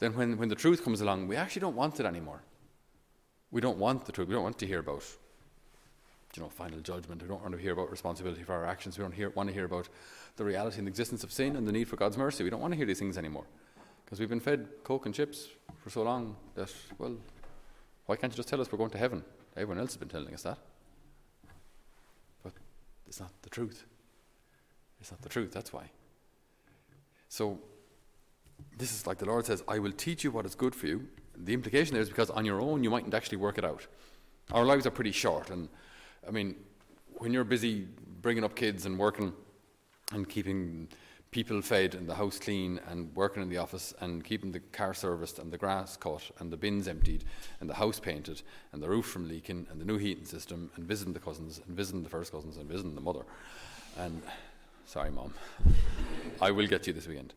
then 0.00 0.14
when, 0.14 0.36
when 0.38 0.48
the 0.48 0.54
truth 0.54 0.82
comes 0.82 1.00
along, 1.00 1.28
we 1.28 1.36
actually 1.36 1.60
don't 1.60 1.76
want 1.76 2.00
it 2.00 2.06
anymore. 2.06 2.42
We 3.50 3.60
don't 3.60 3.78
want 3.78 4.06
the 4.06 4.12
truth. 4.12 4.28
We 4.28 4.34
don't 4.34 4.42
want 4.42 4.58
to 4.58 4.66
hear 4.66 4.78
about, 4.80 5.04
you 6.34 6.42
know, 6.42 6.48
final 6.48 6.80
judgment. 6.80 7.22
We 7.22 7.28
don't 7.28 7.42
want 7.42 7.52
to 7.52 7.60
hear 7.60 7.72
about 7.72 7.90
responsibility 7.90 8.42
for 8.42 8.54
our 8.54 8.64
actions. 8.64 8.96
We 8.96 9.02
don't 9.02 9.12
hear, 9.12 9.30
want 9.30 9.48
to 9.48 9.54
hear 9.54 9.64
about 9.64 9.88
the 10.36 10.44
reality 10.44 10.78
and 10.78 10.86
the 10.86 10.90
existence 10.90 11.22
of 11.24 11.32
sin 11.32 11.56
and 11.56 11.66
the 11.66 11.72
need 11.72 11.88
for 11.88 11.96
God's 11.96 12.16
mercy. 12.16 12.44
We 12.44 12.50
don't 12.50 12.60
want 12.60 12.72
to 12.72 12.76
hear 12.76 12.86
these 12.86 12.98
things 12.98 13.18
anymore. 13.18 13.44
Because 14.04 14.18
we've 14.18 14.28
been 14.28 14.40
fed 14.40 14.68
Coke 14.82 15.06
and 15.06 15.14
chips 15.14 15.48
for 15.80 15.90
so 15.90 16.02
long 16.02 16.36
that, 16.54 16.72
well, 16.98 17.16
why 18.06 18.16
can't 18.16 18.32
you 18.32 18.36
just 18.36 18.48
tell 18.48 18.60
us 18.60 18.70
we're 18.70 18.78
going 18.78 18.90
to 18.90 18.98
heaven? 18.98 19.24
Everyone 19.56 19.78
else 19.78 19.90
has 19.90 19.96
been 19.96 20.08
telling 20.08 20.32
us 20.34 20.42
that. 20.42 20.58
But 22.42 22.52
it's 23.06 23.20
not 23.20 23.30
the 23.42 23.50
truth. 23.50 23.84
It's 25.00 25.10
not 25.10 25.22
the 25.22 25.28
truth, 25.28 25.52
that's 25.52 25.72
why. 25.72 25.90
So, 27.28 27.58
this 28.76 28.92
is 28.92 29.06
like 29.06 29.18
the 29.18 29.26
Lord 29.26 29.46
says, 29.46 29.62
I 29.66 29.78
will 29.78 29.92
teach 29.92 30.24
you 30.24 30.30
what 30.30 30.44
is 30.44 30.54
good 30.54 30.74
for 30.74 30.86
you. 30.86 31.08
The 31.36 31.54
implication 31.54 31.94
there 31.94 32.02
is 32.02 32.08
because 32.08 32.28
on 32.30 32.44
your 32.44 32.60
own 32.60 32.84
you 32.84 32.90
mightn't 32.90 33.14
actually 33.14 33.38
work 33.38 33.56
it 33.56 33.64
out. 33.64 33.86
Our 34.52 34.64
lives 34.64 34.86
are 34.86 34.90
pretty 34.90 35.12
short, 35.12 35.50
and 35.50 35.68
I 36.26 36.30
mean, 36.30 36.56
when 37.14 37.32
you're 37.32 37.44
busy 37.44 37.86
bringing 38.20 38.44
up 38.44 38.54
kids 38.54 38.84
and 38.84 38.98
working 38.98 39.32
and 40.12 40.28
keeping 40.28 40.88
people 41.30 41.62
fed 41.62 41.94
and 41.94 42.08
the 42.08 42.14
house 42.14 42.38
clean 42.38 42.80
and 42.88 43.14
working 43.14 43.42
in 43.42 43.48
the 43.48 43.56
office 43.56 43.94
and 44.00 44.24
keeping 44.24 44.50
the 44.50 44.58
car 44.58 44.92
serviced 44.92 45.38
and 45.38 45.52
the 45.52 45.58
grass 45.58 45.96
cut 45.96 46.28
and 46.40 46.52
the 46.52 46.56
bins 46.56 46.88
emptied 46.88 47.24
and 47.60 47.70
the 47.70 47.74
house 47.74 48.00
painted 48.00 48.42
and 48.72 48.82
the 48.82 48.88
roof 48.88 49.06
from 49.06 49.28
leaking 49.28 49.66
and 49.70 49.80
the 49.80 49.84
new 49.84 49.96
heating 49.96 50.24
system 50.24 50.70
and 50.74 50.84
visiting 50.84 51.12
the 51.12 51.20
cousins 51.20 51.60
and 51.64 51.76
visiting 51.76 52.02
the 52.02 52.08
first 52.08 52.32
cousins 52.32 52.56
and 52.56 52.68
visiting 52.68 52.96
the 52.96 53.00
mother. 53.00 53.22
And 53.96 54.20
sorry, 54.86 55.10
mom, 55.10 55.32
I 56.40 56.50
will 56.50 56.66
get 56.66 56.86
you 56.88 56.92
this 56.92 57.06
weekend. 57.06 57.32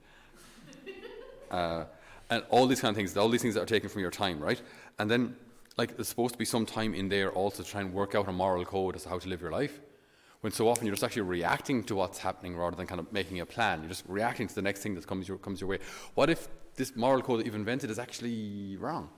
Uh, 1.52 1.86
and 2.32 2.44
all 2.50 2.66
these 2.66 2.82
kind 2.82 2.90
of 2.90 2.96
things, 2.96 3.16
all 3.16 3.30
these 3.30 3.44
things 3.44 3.54
that 3.54 3.62
are 3.62 3.68
taken 3.68 3.90
from 3.90 4.02
your 4.02 4.10
time, 4.10 4.40
right? 4.40 4.60
And 4.98 5.10
then, 5.10 5.36
like, 5.78 5.96
there's 5.96 6.08
supposed 6.08 6.34
to 6.34 6.40
be 6.40 6.46
some 6.46 6.66
time 6.66 6.96
in 6.96 7.10
there 7.10 7.32
also 7.32 7.62
to 7.62 7.70
try 7.70 7.82
and 7.82 7.94
work 7.94 8.16
out 8.16 8.28
a 8.28 8.32
moral 8.32 8.66
code 8.66 8.96
as 8.96 9.04
to 9.04 9.10
how 9.10 9.20
to 9.20 9.30
live 9.30 9.42
your 9.42 9.52
life 9.52 9.80
when 10.44 10.52
so 10.52 10.68
often 10.68 10.86
you're 10.86 10.94
just 10.94 11.06
actually 11.06 11.22
reacting 11.22 11.86
to 11.86 11.96
what's 11.96 12.18
happening 12.18 12.58
rather 12.58 12.76
than 12.76 12.86
kind 12.86 13.00
of 13.00 13.14
making 13.14 13.40
a 13.40 13.46
plan. 13.46 13.80
You're 13.80 13.88
just 13.88 14.04
reacting 14.10 14.46
to 14.50 14.54
the 14.54 14.62
next 14.62 14.82
thing 14.82 14.94
that 14.96 15.08
comes 15.08 15.26
your, 15.26 15.38
comes 15.38 15.62
your 15.62 15.70
way. 15.70 15.80
What 16.16 16.30
if 16.30 16.50
this 16.76 16.98
moral 16.98 17.22
code 17.22 17.40
that 17.40 17.46
you've 17.46 17.56
invented 17.56 17.90
is 17.90 17.98
actually 17.98 18.76
wrong? 18.76 19.10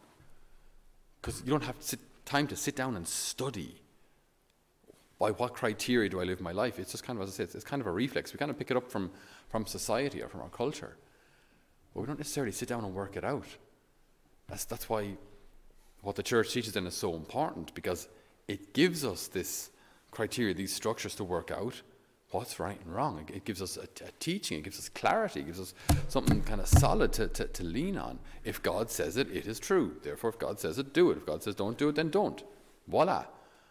Because 1.19 1.41
you 1.43 1.49
don't 1.49 1.63
have 1.63 1.77
sit, 1.79 1.99
time 2.25 2.45
to 2.49 2.55
sit 2.55 2.75
down 2.75 2.95
and 2.95 3.07
study. 3.07 3.81
By 5.17 5.31
what 5.31 5.55
criteria 5.55 6.09
do 6.09 6.21
I 6.21 6.25
live 6.25 6.41
my 6.41 6.51
life? 6.51 6.77
It's 6.77 6.91
just 6.91 7.03
kind 7.03 7.17
of, 7.17 7.27
as 7.27 7.33
I 7.33 7.37
say, 7.37 7.43
it's, 7.45 7.55
it's 7.55 7.63
kind 7.63 7.81
of 7.81 7.87
a 7.87 7.91
reflex. 7.91 8.31
We 8.31 8.37
kind 8.37 8.51
of 8.51 8.59
pick 8.59 8.69
it 8.69 8.77
up 8.77 8.91
from, 8.91 9.09
from 9.49 9.65
society 9.65 10.21
or 10.21 10.27
from 10.27 10.41
our 10.41 10.49
culture. 10.49 10.95
But 11.95 12.01
we 12.01 12.05
don't 12.05 12.19
necessarily 12.19 12.51
sit 12.51 12.69
down 12.69 12.85
and 12.85 12.93
work 12.93 13.17
it 13.17 13.23
out. 13.23 13.47
That's, 14.47 14.65
that's 14.65 14.87
why 14.87 15.17
what 16.03 16.17
the 16.17 16.21
church 16.21 16.53
teaches 16.53 16.73
then 16.73 16.85
is 16.85 16.93
so 16.93 17.15
important 17.15 17.73
because 17.73 18.09
it 18.47 18.75
gives 18.75 19.03
us 19.03 19.25
this 19.25 19.71
criteria, 20.15 20.53
these 20.53 20.73
structures 20.73 21.13
to 21.15 21.23
work 21.23 21.51
out 21.51 21.81
what's 22.31 22.59
right 22.59 22.79
and 22.83 22.93
wrong. 22.93 23.29
It, 23.33 23.45
gives 23.45 23.61
us 23.61 23.77
a, 23.77 23.83
a, 23.83 24.11
teaching, 24.19 24.59
it 24.59 24.63
gives 24.63 24.79
us 24.79 24.89
clarity, 24.89 25.41
it 25.41 25.45
gives 25.47 25.59
us 25.59 25.73
something 26.07 26.41
kind 26.41 26.59
of 26.59 26.67
solid 26.67 27.13
to, 27.13 27.27
to, 27.29 27.45
to 27.47 27.63
lean 27.63 27.97
on. 27.97 28.19
If 28.43 28.61
God 28.61 28.89
says 28.89 29.17
it, 29.17 29.29
it 29.31 29.47
is 29.47 29.59
true. 29.59 29.95
Therefore, 30.03 30.31
if 30.31 30.39
God 30.39 30.59
says 30.59 30.77
it, 30.79 30.93
do 30.93 31.11
it. 31.11 31.17
If 31.17 31.25
God 31.25 31.43
says 31.43 31.55
don't 31.55 31.77
do 31.77 31.89
it, 31.89 31.95
then 31.95 32.09
don't. 32.09 32.43
Voila. 32.87 33.25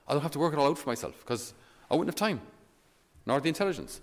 I 0.07 0.13
don't 0.13 0.23
have 0.23 0.33
to 0.33 0.39
work 0.39 0.53
it 0.53 0.59
all 0.59 0.69
out 0.69 0.79
for 0.79 0.89
myself 0.89 1.19
because 1.21 1.55
I 1.91 1.95
wouldn't 1.95 2.19
have 2.19 2.29
time, 2.29 2.41
nor 3.27 3.41
the 3.41 3.49
intelligence. 3.49 4.01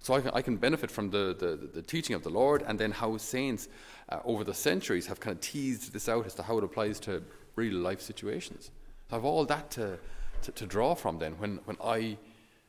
So 0.00 0.12
I 0.12 0.20
can, 0.20 0.30
I 0.34 0.42
can 0.42 0.56
benefit 0.56 0.90
from 0.90 1.08
the, 1.10 1.34
the, 1.38 1.68
the, 1.72 1.80
teaching 1.80 2.14
of 2.14 2.22
the 2.22 2.28
Lord 2.28 2.62
and 2.66 2.78
then 2.78 2.90
how 2.90 3.16
saints 3.16 3.68
uh, 4.10 4.18
over 4.26 4.44
the 4.44 4.52
centuries 4.52 5.06
have 5.06 5.18
kind 5.18 5.34
of 5.34 5.40
teased 5.40 5.94
this 5.94 6.10
out 6.10 6.26
as 6.26 6.34
to 6.34 6.42
how 6.42 6.58
it 6.58 6.64
applies 6.64 7.00
to 7.00 7.22
real 7.56 7.78
life 7.78 8.02
situations. 8.02 8.70
I 9.10 9.14
have 9.14 9.24
all 9.24 9.46
that 9.46 9.70
to, 9.72 9.98
to, 10.44 10.52
to 10.52 10.66
draw 10.66 10.94
from 10.94 11.18
then 11.18 11.32
when, 11.38 11.60
when 11.64 11.76
I 11.82 12.16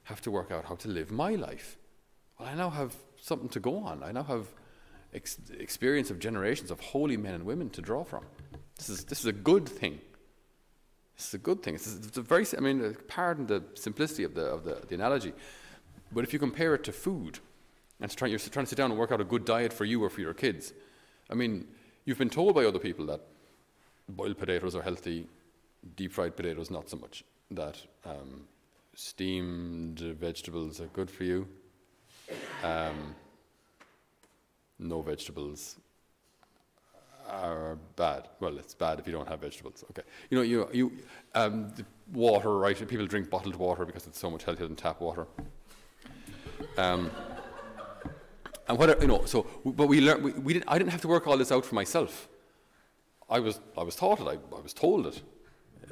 have 0.04 0.22
to 0.22 0.32
work 0.32 0.52
out 0.52 0.66
how 0.66 0.76
to 0.76 0.88
live 0.88 1.12
my 1.12 1.36
life. 1.36 1.78
Well, 2.40 2.50
I 2.50 2.56
now 2.56 2.70
have 2.70 2.96
something 3.22 3.50
to 3.50 3.60
go 3.60 3.78
on. 3.78 4.04
I 4.04 4.12
now 4.12 4.24
have 4.24 4.48
ex- 5.14 5.38
experience 5.60 6.10
of 6.10 6.20
generations 6.20 6.72
of 6.72 6.80
holy 6.80 7.18
men 7.18 7.34
and 7.34 7.46
women 7.46 7.70
to 7.72 7.82
draw 7.82 8.04
from. 8.04 8.24
This 8.78 8.90
is, 8.90 9.04
this 9.06 9.20
is 9.20 9.26
a 9.26 9.34
good 9.34 9.68
thing. 9.68 10.00
This 11.18 11.28
is 11.28 11.34
a 11.34 11.38
good 11.38 11.64
thing. 11.64 11.76
It's, 11.76 11.96
it's 11.96 12.18
a 12.18 12.22
very, 12.22 12.46
I 12.58 12.62
mean, 12.62 12.84
uh, 12.84 12.94
pardon 13.08 13.48
the 13.48 13.64
simplicity 13.76 14.24
of 14.24 14.36
the, 14.36 14.46
of 14.46 14.64
the, 14.64 14.82
the 14.88 14.96
analogy, 14.96 15.34
but 16.12 16.24
if 16.24 16.34
you 16.34 16.40
compare 16.40 16.76
it 16.76 16.84
to 16.86 16.92
food, 16.92 17.40
and 18.02 18.12
to 18.12 18.18
try, 18.18 18.28
you're 18.28 18.40
trying 18.40 18.66
to 18.66 18.70
sit 18.70 18.78
down 18.78 18.92
and 18.92 19.00
work 19.00 19.12
out 19.12 19.22
a 19.22 19.24
good 19.24 19.46
diet 19.46 19.72
for 19.72 19.86
you 19.86 20.04
or 20.04 20.10
for 20.10 20.22
your 20.22 20.34
kids, 20.34 20.74
I 21.30 21.34
mean, 21.34 21.68
you've 22.04 22.18
been 22.18 22.30
told 22.30 22.54
by 22.54 22.66
other 22.66 22.80
people 22.80 23.06
that 23.08 23.22
boiled 24.10 24.38
potatoes 24.38 24.76
are 24.76 24.82
healthy, 24.82 25.28
deep 25.96 26.12
fried 26.12 26.36
potatoes 26.36 26.70
not 26.70 26.90
so 26.90 26.98
much 26.98 27.24
that 27.56 27.78
um, 28.06 28.48
steamed 28.94 30.00
vegetables 30.00 30.80
are 30.80 30.88
good 30.88 31.10
for 31.10 31.24
you. 31.24 31.48
Um, 32.64 33.16
no 34.80 35.02
vegetables 35.02 35.78
are 37.30 37.78
bad. 37.96 38.28
Well, 38.40 38.58
it's 38.58 38.74
bad 38.74 39.00
if 39.00 39.08
you 39.08 39.14
don't 39.14 39.28
have 39.28 39.42
vegetables. 39.42 39.84
Okay, 39.92 40.04
you 40.30 40.38
know, 40.38 40.44
you 40.44 40.68
you 40.72 40.92
um, 41.34 41.74
water, 42.14 42.58
right? 42.58 42.88
People 42.88 43.08
drink 43.08 43.30
bottled 43.30 43.56
water 43.56 43.86
because 43.86 44.08
it's 44.08 44.20
so 44.20 44.30
much 44.30 44.44
healthier 44.44 44.68
than 44.68 44.76
tap 44.76 45.02
water. 45.02 45.28
Um, 46.78 47.12
and 48.68 48.78
what 48.78 48.90
are, 48.90 49.02
you 49.02 49.08
know, 49.08 49.26
so 49.26 49.46
but 49.66 49.88
we 49.88 50.02
learned. 50.02 50.24
We, 50.24 50.32
we 50.34 50.54
didn't. 50.54 50.68
I 50.68 50.78
didn't 50.78 50.92
have 50.92 51.02
to 51.02 51.08
work 51.08 51.28
all 51.28 51.38
this 51.38 51.52
out 51.52 51.66
for 51.66 51.76
myself. 51.76 52.28
I 53.30 53.40
was 53.40 53.60
I 53.78 53.84
was 53.84 53.96
taught 53.96 54.20
it. 54.20 54.28
I, 54.28 54.56
I 54.56 54.62
was 54.62 54.74
told 54.74 55.08
it. 55.08 55.22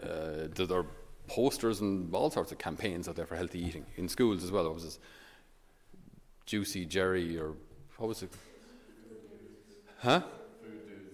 Uh, 0.02 0.48
there 0.68 0.86
posters 1.28 1.82
and 1.82 2.14
all 2.14 2.30
sorts 2.30 2.52
of 2.52 2.58
campaigns 2.58 3.08
out 3.08 3.16
there 3.16 3.26
for 3.26 3.36
healthy 3.36 3.60
eating 3.60 3.86
in 3.96 4.10
schools 4.10 4.44
as 4.44 4.52
well. 4.52 4.66
What 4.66 4.76
was 4.76 4.84
this? 4.84 5.00
Juicy 6.46 6.86
Jerry 6.86 7.38
or 7.38 7.54
what 7.98 8.08
was 8.08 8.24
it? 8.24 8.30
Huh? 10.00 10.22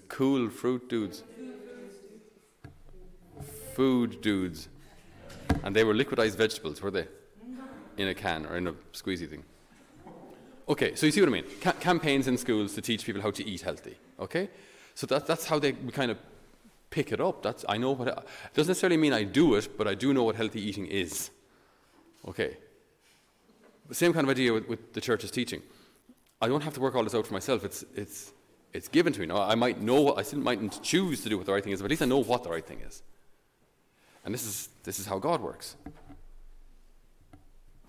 Cool 0.08 0.50
fruit 0.50 0.90
dudes. 0.90 1.24
Food 3.74 4.22
dudes. 4.22 4.68
And 5.64 5.76
they 5.76 5.84
were 5.84 5.94
liquidized 5.94 6.36
vegetables, 6.36 6.82
were 6.82 6.92
they? 6.92 7.08
In 7.98 8.08
a 8.08 8.14
can 8.14 8.46
or 8.46 8.58
in 8.58 8.68
a 8.68 8.74
squeezy 8.94 9.30
thing. 9.30 9.44
Okay, 10.68 10.96
so 10.96 11.06
you 11.06 11.12
see 11.12 11.22
what 11.22 11.30
I 11.30 11.34
mean? 11.34 11.46
Ca- 11.62 11.74
campaigns 11.74 12.28
in 12.28 12.38
schools 12.38 12.74
to 12.76 12.82
teach 12.82 13.06
people 13.06 13.22
how 13.22 13.32
to 13.32 13.46
eat 13.46 13.62
healthy. 13.62 13.98
Okay? 14.20 14.50
So 14.96 15.08
that, 15.08 15.26
that's 15.26 15.46
how 15.46 15.60
they 15.60 15.74
kind 15.74 16.12
of 16.12 16.18
pick 16.90 17.12
it 17.12 17.22
up. 17.22 17.44
That's, 17.44 17.64
I 17.68 17.78
know 17.78 17.92
what, 17.92 18.08
it 18.08 18.16
doesn't 18.54 18.70
necessarily 18.70 18.98
mean 18.98 19.14
I 19.14 19.24
do 19.24 19.56
it, 19.56 19.78
but 19.78 19.88
I 19.88 19.96
do 19.96 20.14
know 20.14 20.24
what 20.24 20.36
healthy 20.36 20.62
eating 20.62 20.86
is. 20.86 21.30
Okay. 22.28 22.58
The 23.88 23.96
same 23.96 24.14
kind 24.14 24.26
of 24.26 24.30
idea 24.30 24.54
with, 24.54 24.68
with 24.68 24.94
the 24.94 25.02
church's 25.02 25.32
teaching. 25.32 25.62
I 26.42 26.48
don't 26.48 26.62
have 26.62 26.74
to 26.76 26.80
work 26.80 26.96
all 26.96 27.04
this 27.04 27.16
out 27.16 27.28
for 27.28 27.34
myself. 27.34 27.64
It's, 27.64 27.84
it's, 27.96 28.32
it's 28.74 28.88
given 28.88 29.14
to 29.14 29.20
me. 29.20 29.26
Now, 29.26 29.42
I 29.42 29.56
might 29.56 29.82
know, 29.82 30.16
I 30.16 30.22
still 30.22 30.40
mightn't 30.40 30.82
choose 30.84 31.22
to 31.24 31.30
do 31.30 31.38
what 31.38 31.46
the 31.46 31.54
right 31.54 31.64
thing 31.64 31.74
is, 31.74 31.82
but 31.82 31.86
at 31.86 31.92
least 31.92 32.02
I 32.02 32.06
know 32.06 32.20
what 32.20 32.44
the 32.44 32.50
right 32.50 32.66
thing 32.66 32.82
is. 32.82 33.02
And 34.26 34.34
this 34.34 34.46
is, 34.46 34.70
this 34.84 35.00
is 35.00 35.06
how 35.06 35.18
God 35.18 35.42
works. 35.42 35.76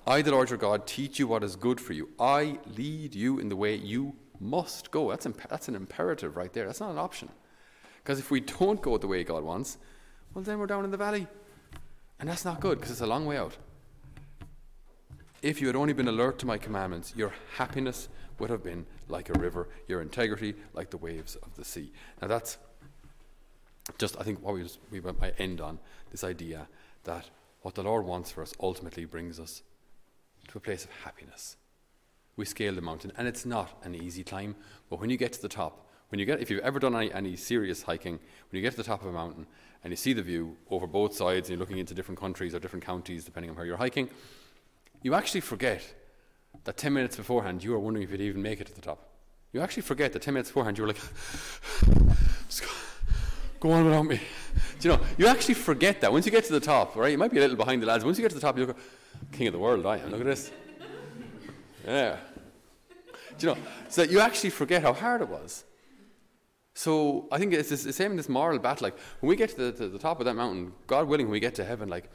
I, 0.07 0.23
the 0.23 0.30
Lord 0.30 0.49
your 0.49 0.59
God, 0.59 0.87
teach 0.87 1.19
you 1.19 1.26
what 1.26 1.45
is 1.45 1.57
good 1.57 1.80
for 1.80 1.92
you. 1.92 2.09
I 2.19 2.59
lead 2.76 3.14
you 3.14 3.38
in 3.38 3.49
the 3.49 3.57
way 3.57 3.75
you 3.75 4.14
must 4.40 4.90
go. 4.90 5.11
That's, 5.11 5.26
imp- 5.26 5.49
that's 5.49 5.69
an 5.69 5.75
imperative 5.75 6.37
right 6.37 6.52
there. 6.52 6.66
That's 6.66 6.80
not 6.80 6.90
an 6.90 6.99
option. 6.99 7.28
Because 8.11 8.19
if 8.19 8.33
we 8.33 8.40
don't 8.40 8.83
go 8.83 8.99
the 8.99 9.07
way 9.07 9.23
God 9.23 9.45
wants, 9.45 9.79
well, 10.35 10.43
then 10.43 10.59
we're 10.59 10.67
down 10.67 10.85
in 10.85 10.90
the 10.90 10.97
valley. 10.97 11.29
And 12.19 12.29
that's 12.29 12.45
not 12.45 12.59
good 12.59 12.76
because 12.76 12.90
it's 12.90 13.02
a 13.02 13.07
long 13.07 13.25
way 13.25 13.37
out. 13.37 13.57
If 15.43 15.61
you 15.61 15.69
had 15.69 15.76
only 15.76 15.93
been 15.93 16.09
alert 16.09 16.37
to 16.40 16.47
my 16.47 16.59
commandments, 16.59 17.14
your 17.14 17.33
happiness 17.55 18.09
would 18.40 18.50
have 18.50 18.64
been 18.64 18.85
like 19.07 19.29
a 19.29 19.38
river, 19.38 19.69
your 19.87 20.02
integrity 20.02 20.57
like 20.75 20.90
the 20.90 20.97
waves 20.97 21.37
of 21.37 21.55
the 21.55 21.64
sea. 21.64 21.93
Now, 22.21 22.26
that's 22.26 22.59
just, 23.97 24.19
I 24.19 24.25
think, 24.25 24.43
what 24.43 24.55
we, 24.55 24.69
we 24.90 25.00
might 25.00 25.38
end 25.38 25.61
on 25.61 25.79
this 26.11 26.25
idea 26.25 26.67
that 27.05 27.31
what 27.62 27.76
the 27.76 27.85
Lord 27.85 28.05
wants 28.05 28.33
for 28.33 28.43
us 28.43 28.52
ultimately 28.59 29.05
brings 29.05 29.38
us 29.38 29.62
to 30.49 30.59
a 30.59 30.61
place 30.61 30.85
of 30.85 30.90
happiness. 31.05 31.59
We 32.35 32.45
scale 32.45 32.75
the 32.75 32.81
mountain, 32.81 33.12
and 33.17 33.29
it's 33.29 33.47
not 33.47 33.81
an 33.85 33.95
easy 33.95 34.25
climb, 34.25 34.57
but 34.88 34.99
when 34.99 35.11
you 35.11 35.17
get 35.17 35.33
to 35.35 35.43
the 35.43 35.49
top, 35.49 35.87
when 36.11 36.19
you 36.19 36.26
get, 36.26 36.40
if 36.40 36.50
you've 36.50 36.61
ever 36.61 36.79
done 36.79 36.95
any, 36.95 37.12
any 37.12 37.37
serious 37.37 37.83
hiking, 37.83 38.14
when 38.14 38.57
you 38.59 38.62
get 38.62 38.73
to 38.73 38.76
the 38.76 38.85
top 38.85 39.00
of 39.00 39.09
a 39.09 39.12
mountain 39.12 39.47
and 39.83 39.93
you 39.93 39.97
see 39.97 40.12
the 40.12 40.23
view 40.23 40.57
over 40.71 40.87
both 40.87 41.14
sides 41.14 41.49
and 41.49 41.50
you're 41.50 41.59
looking 41.59 41.79
into 41.79 41.95
different 41.95 42.21
countries 42.21 42.55
or 42.55 42.59
different 42.59 42.85
counties, 42.85 43.25
depending 43.25 43.50
on 43.50 43.57
where 43.57 43.64
you're 43.64 43.76
hiking, 43.76 44.11
you 45.02 45.14
actually 45.14 45.40
forget 45.40 45.83
that 46.64 46.76
10 46.76 46.93
minutes 46.93 47.17
beforehand 47.17 47.62
you 47.62 47.71
were 47.71 47.79
wondering 47.79 48.05
if 48.05 48.11
you'd 48.11 48.21
even 48.21 48.43
make 48.43 48.61
it 48.61 48.67
to 48.67 48.75
the 48.75 48.81
top. 48.81 49.09
You 49.52 49.61
actually 49.61 49.83
forget 49.83 50.12
that 50.12 50.23
10 50.23 50.35
minutes 50.35 50.50
beforehand 50.50 50.79
you 50.79 50.83
were 50.85 50.88
like, 50.88 51.00
go, 52.61 52.67
go 53.61 53.71
on 53.73 53.85
without 53.85 54.02
me. 54.02 54.21
Do 54.81 54.88
you 54.88 54.97
know, 54.97 55.02
you 55.17 55.26
actually 55.29 55.55
forget 55.55 56.00
that. 56.00 56.12
Once 56.12 56.26
you 56.26 56.33
get 56.33 56.45
to 56.45 56.52
the 56.52 56.61
top, 56.61 56.97
right, 56.97 57.12
you 57.12 57.19
might 57.19 57.31
be 57.31 57.38
a 57.38 57.40
little 57.40 57.57
behind 57.57 57.83
the 57.83 57.87
lads. 57.87 58.05
Once 58.05 58.19
you 58.19 58.23
get 58.23 58.31
to 58.31 58.35
the 58.35 58.40
top, 58.40 58.59
you 58.59 58.67
look, 58.67 58.76
king 59.33 59.47
of 59.47 59.52
the 59.52 59.59
world, 59.59 59.87
I 59.87 59.99
am. 59.99 60.11
Look 60.11 60.21
at 60.21 60.26
this. 60.26 60.50
Yeah. 61.87 62.19
Do 63.38 63.47
you 63.47 63.55
know, 63.55 63.61
so 63.88 64.02
you 64.02 64.21
actually 64.21 64.50
forget 64.50 64.83
how 64.83 64.93
hard 64.93 65.23
it 65.23 65.29
was. 65.29 65.64
So 66.75 67.27
I 67.33 67.39
think 67.39 67.53
it's 67.53 67.69
the 67.69 67.93
same 67.93 68.12
in 68.12 68.17
this 68.17 68.29
moral 68.29 68.59
battle. 68.59 68.85
Like 68.85 68.99
when 69.21 69.29
we 69.29 69.37
get 69.37 69.50
to 69.50 69.57
the, 69.57 69.73
to 69.73 69.89
the 69.89 69.99
top 69.99 70.21
of 70.21 70.27
that 70.27 70.35
mountain, 70.35 70.73
God 70.87 71.09
willing, 71.09 71.27
when 71.27 71.33
we 71.33 71.41
get 71.41 71.55
to 71.57 71.65
heaven, 71.65 71.89
like 71.89 72.11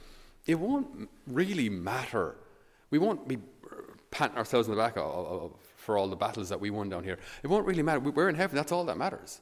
it 0.45 0.55
won't 0.59 1.09
really 1.27 1.69
matter. 1.69 2.35
We 2.89 2.99
won't 2.99 3.27
be 3.27 3.37
patting 4.11 4.37
ourselves 4.37 4.67
in 4.67 4.75
the 4.75 4.81
back 4.81 4.95
for 4.95 5.97
all 5.97 6.07
the 6.07 6.15
battles 6.15 6.49
that 6.49 6.59
we 6.59 6.69
won 6.69 6.89
down 6.89 7.03
here. 7.03 7.17
It 7.43 7.47
won't 7.47 7.65
really 7.65 7.83
matter. 7.83 7.99
We're 7.99 8.29
in 8.29 8.35
heaven. 8.35 8.55
That's 8.55 8.71
all 8.71 8.85
that 8.85 8.97
matters. 8.97 9.41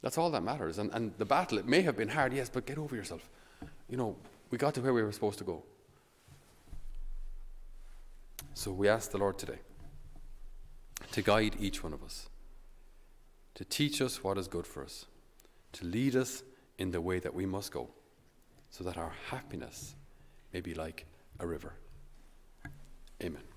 That's 0.00 0.18
all 0.18 0.30
that 0.30 0.42
matters. 0.42 0.78
And, 0.78 0.90
and 0.92 1.12
the 1.18 1.24
battle, 1.24 1.58
it 1.58 1.66
may 1.66 1.82
have 1.82 1.96
been 1.96 2.08
hard, 2.08 2.32
yes, 2.32 2.48
but 2.48 2.66
get 2.66 2.78
over 2.78 2.96
yourself. 2.96 3.28
You 3.88 3.96
know, 3.96 4.16
we 4.50 4.58
got 4.58 4.74
to 4.74 4.80
where 4.80 4.92
we 4.92 5.02
were 5.02 5.12
supposed 5.12 5.38
to 5.38 5.44
go. 5.44 5.62
So 8.54 8.72
we 8.72 8.88
ask 8.88 9.10
the 9.10 9.18
Lord 9.18 9.38
today 9.38 9.58
to 11.12 11.22
guide 11.22 11.56
each 11.58 11.82
one 11.82 11.92
of 11.92 12.02
us 12.02 12.28
to 13.54 13.64
teach 13.64 14.00
us 14.00 14.24
what 14.24 14.38
is 14.38 14.48
good 14.48 14.66
for 14.66 14.82
us, 14.82 15.06
to 15.72 15.84
lead 15.84 16.16
us 16.16 16.42
in 16.78 16.90
the 16.90 17.00
way 17.00 17.18
that 17.18 17.34
we 17.34 17.46
must 17.46 17.72
go, 17.72 17.88
so 18.70 18.84
that 18.84 18.96
our 18.96 19.12
happiness 19.28 19.94
may 20.52 20.60
be 20.60 20.74
like 20.74 21.06
a 21.38 21.46
river. 21.46 21.74
Amen. 23.22 23.51